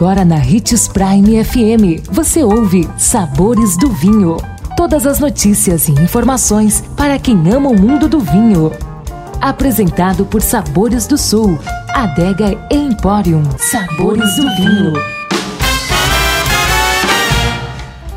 Agora 0.00 0.24
na 0.24 0.36
Ritz 0.36 0.88
Prime 0.88 1.44
FM, 1.44 2.08
você 2.10 2.42
ouve 2.42 2.88
Sabores 2.96 3.76
do 3.76 3.90
Vinho. 3.90 4.38
Todas 4.74 5.06
as 5.06 5.20
notícias 5.20 5.88
e 5.88 5.92
informações 5.92 6.82
para 6.96 7.18
quem 7.18 7.36
ama 7.52 7.68
o 7.68 7.78
mundo 7.78 8.08
do 8.08 8.18
vinho. 8.18 8.72
Apresentado 9.42 10.24
por 10.24 10.40
Sabores 10.40 11.06
do 11.06 11.18
Sul, 11.18 11.58
Adega 11.90 12.58
Emporium. 12.70 13.42
Sabores 13.58 14.36
do 14.36 14.56
Vinho. 14.56 14.94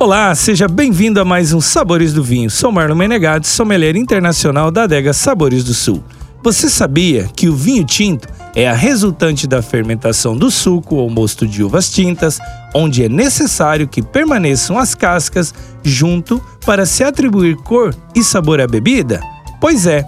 Olá, 0.00 0.34
seja 0.34 0.66
bem-vindo 0.66 1.20
a 1.20 1.24
mais 1.24 1.52
um 1.52 1.60
Sabores 1.60 2.12
do 2.12 2.24
Vinho. 2.24 2.50
Sou 2.50 2.72
Marlon 2.72 2.96
Menegatti, 2.96 3.46
sommelier 3.46 3.94
internacional 3.94 4.72
da 4.72 4.82
Adega 4.82 5.12
Sabores 5.12 5.62
do 5.62 5.74
Sul. 5.74 6.02
Você 6.42 6.68
sabia 6.68 7.28
que 7.36 7.48
o 7.48 7.54
vinho 7.54 7.84
tinto 7.84 8.26
é 8.54 8.68
a 8.68 8.74
resultante 8.74 9.46
da 9.46 9.62
fermentação 9.62 10.36
do 10.36 10.50
suco 10.50 10.96
ou 10.96 11.08
mosto 11.08 11.46
de 11.46 11.62
uvas 11.62 11.90
tintas, 11.90 12.38
onde 12.74 13.04
é 13.04 13.08
necessário 13.08 13.88
que 13.88 14.02
permaneçam 14.02 14.78
as 14.78 14.94
cascas 14.94 15.54
junto 15.82 16.42
para 16.64 16.86
se 16.86 17.04
atribuir 17.04 17.56
cor 17.56 17.94
e 18.14 18.22
sabor 18.22 18.60
à 18.60 18.66
bebida? 18.66 19.20
Pois 19.60 19.86
é, 19.86 20.04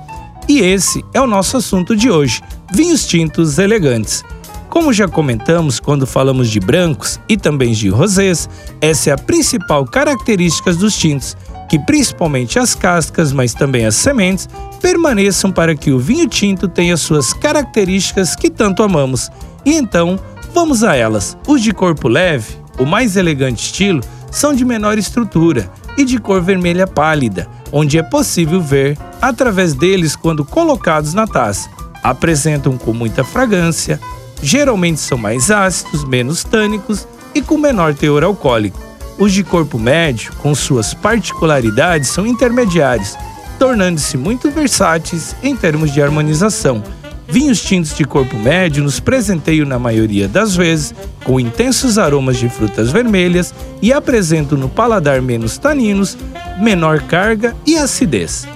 e 0.49 0.59
esse 0.59 1.05
é 1.15 1.21
o 1.21 1.27
nosso 1.27 1.57
assunto 1.57 1.95
de 1.95 2.11
hoje: 2.11 2.43
vinhos 2.73 3.07
tintos 3.07 3.59
elegantes. 3.59 4.25
Como 4.71 4.93
já 4.93 5.09
comentamos 5.09 5.81
quando 5.81 6.07
falamos 6.07 6.49
de 6.49 6.61
brancos 6.61 7.19
e 7.29 7.37
também 7.37 7.73
de 7.73 7.89
rosés, 7.89 8.49
essa 8.81 9.11
é 9.11 9.13
a 9.13 9.19
principal 9.19 9.85
característica 9.85 10.73
dos 10.73 10.97
tintos, 10.97 11.37
que 11.69 11.77
principalmente 11.77 12.57
as 12.57 12.73
cascas, 12.75 13.33
mas 13.33 13.53
também 13.53 13.85
as 13.85 13.97
sementes, 13.97 14.49
permaneçam 14.81 15.51
para 15.51 15.75
que 15.75 15.91
o 15.91 15.99
vinho 15.99 16.29
tinto 16.29 16.69
tenha 16.69 16.97
suas 16.97 17.33
características 17.33 18.37
que 18.37 18.49
tanto 18.49 18.85
amamos. 18.85 19.29
E 19.67 19.75
então, 19.75 20.19
vamos 20.55 20.85
a 20.85 20.95
elas. 20.95 21.37
Os 21.49 21.61
de 21.63 21.73
corpo 21.73 22.07
leve, 22.07 22.55
o 22.79 22.87
mais 22.87 23.17
elegante 23.17 23.65
estilo, 23.65 24.01
são 24.31 24.55
de 24.55 24.65
menor 24.65 24.97
estrutura 24.99 25.69
e 25.99 26.05
de 26.05 26.19
cor 26.19 26.41
vermelha 26.41 26.87
pálida, 26.87 27.49
onde 27.73 27.99
é 27.99 28.03
possível 28.05 28.61
ver 28.61 28.97
através 29.21 29.75
deles 29.75 30.15
quando 30.15 30.45
colocados 30.45 31.13
na 31.13 31.27
taça. 31.27 31.69
Apresentam 32.03 32.79
com 32.79 32.95
muita 32.95 33.25
fragrância, 33.25 34.01
geralmente 34.43 35.01
são 35.01 35.19
mais 35.19 35.51
ácidos, 35.51 36.05
menos 36.05 36.45
tânicos 36.45 37.07
e 37.35 37.43
com 37.43 37.59
menor 37.59 37.95
teor 37.95 38.25
alcoólico. 38.25 38.81
Os 39.19 39.33
de 39.33 39.45
corpo 39.45 39.79
médio, 39.79 40.33
com 40.39 40.55
suas 40.55 40.95
particularidades, 40.95 42.09
são 42.09 42.27
intermediários, 42.27 43.17
tornando-se 43.59 44.17
muito 44.17 44.51
versáteis 44.51 45.37
em 45.43 45.55
termos 45.55 45.93
de 45.93 46.01
harmonização. 46.01 46.83
Vinhos 47.29 47.63
tintos 47.63 47.95
de 47.95 48.05
corpo 48.05 48.37
médio 48.37 48.83
nos 48.83 48.99
presenteiam 48.99 49.67
na 49.67 49.79
maioria 49.79 50.27
das 50.27 50.57
vezes 50.57 50.95
com 51.23 51.39
intensos 51.39 51.97
aromas 51.97 52.39
de 52.39 52.49
frutas 52.49 52.91
vermelhas 52.91 53.55
e 53.81 53.93
apresentam 53.93 54.59
no 54.59 54.69
paladar 54.69 55.23
menos 55.23 55.57
taninos, 55.57 56.17
menor 56.59 57.03
carga 57.03 57.55
e 57.65 57.77
acidez. 57.77 58.49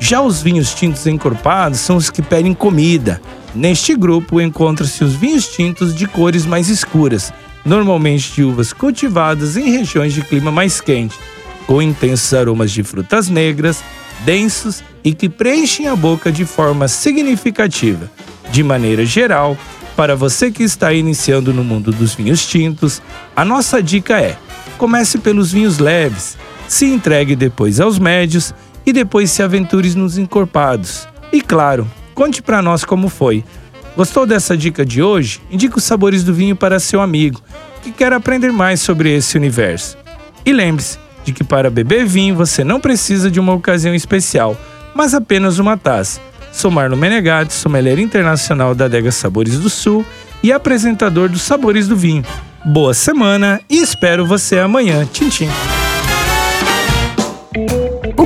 Já 0.00 0.20
os 0.20 0.42
vinhos 0.42 0.74
tintos 0.74 1.06
encorpados 1.06 1.78
são 1.78 1.96
os 1.96 2.10
que 2.10 2.22
pedem 2.22 2.54
comida, 2.54 3.20
Neste 3.54 3.96
grupo 3.96 4.40
encontram-se 4.40 5.02
os 5.02 5.14
vinhos 5.14 5.48
tintos 5.48 5.94
de 5.94 6.06
cores 6.06 6.46
mais 6.46 6.68
escuras, 6.68 7.32
normalmente 7.64 8.32
de 8.32 8.44
uvas 8.44 8.72
cultivadas 8.72 9.56
em 9.56 9.70
regiões 9.70 10.12
de 10.12 10.22
clima 10.22 10.52
mais 10.52 10.80
quente, 10.80 11.18
com 11.66 11.82
intensos 11.82 12.32
aromas 12.32 12.70
de 12.70 12.84
frutas 12.84 13.28
negras, 13.28 13.82
densos 14.24 14.84
e 15.02 15.12
que 15.12 15.28
preenchem 15.28 15.88
a 15.88 15.96
boca 15.96 16.30
de 16.30 16.44
forma 16.44 16.86
significativa. 16.86 18.10
De 18.52 18.62
maneira 18.62 19.04
geral, 19.04 19.58
para 19.96 20.14
você 20.14 20.50
que 20.50 20.62
está 20.62 20.92
iniciando 20.92 21.52
no 21.52 21.64
mundo 21.64 21.90
dos 21.90 22.14
vinhos 22.14 22.46
tintos, 22.46 23.02
a 23.34 23.44
nossa 23.44 23.82
dica 23.82 24.20
é: 24.20 24.36
comece 24.78 25.18
pelos 25.18 25.50
vinhos 25.50 25.78
leves, 25.78 26.38
se 26.68 26.86
entregue 26.86 27.34
depois 27.34 27.80
aos 27.80 27.98
médios 27.98 28.54
e 28.84 28.92
depois 28.92 29.30
se 29.30 29.42
aventure 29.42 29.94
nos 29.94 30.18
encorpados. 30.18 31.06
E 31.32 31.40
claro, 31.40 31.86
Conte 32.20 32.42
para 32.42 32.60
nós 32.60 32.84
como 32.84 33.08
foi. 33.08 33.42
Gostou 33.96 34.26
dessa 34.26 34.54
dica 34.54 34.84
de 34.84 35.02
hoje? 35.02 35.40
Indique 35.50 35.78
os 35.78 35.84
sabores 35.84 36.22
do 36.22 36.34
vinho 36.34 36.54
para 36.54 36.78
seu 36.78 37.00
amigo 37.00 37.40
que 37.82 37.90
quer 37.90 38.12
aprender 38.12 38.52
mais 38.52 38.82
sobre 38.82 39.10
esse 39.16 39.38
universo. 39.38 39.96
E 40.44 40.52
lembre-se 40.52 40.98
de 41.24 41.32
que 41.32 41.42
para 41.42 41.70
beber 41.70 42.04
vinho 42.04 42.36
você 42.36 42.62
não 42.62 42.78
precisa 42.78 43.30
de 43.30 43.40
uma 43.40 43.54
ocasião 43.54 43.94
especial, 43.94 44.54
mas 44.94 45.14
apenas 45.14 45.58
uma 45.58 45.78
taça. 45.78 46.20
Sou 46.52 46.70
Marlon 46.70 46.96
Menegatti, 46.96 47.54
sommelier 47.54 47.98
internacional 47.98 48.74
da 48.74 48.84
Adega 48.84 49.10
Sabores 49.10 49.58
do 49.58 49.70
Sul 49.70 50.04
e 50.42 50.52
apresentador 50.52 51.30
dos 51.30 51.40
Sabores 51.40 51.88
do 51.88 51.96
Vinho. 51.96 52.22
Boa 52.66 52.92
semana 52.92 53.62
e 53.66 53.78
espero 53.78 54.26
você 54.26 54.58
amanhã. 54.58 55.08
Tchim, 55.10 55.30
tchim 55.30 55.48